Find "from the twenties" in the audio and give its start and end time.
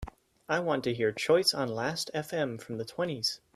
2.59-3.39